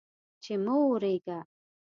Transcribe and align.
چې 0.43 0.53
مه 0.63 0.75
اوریږه 0.83 1.37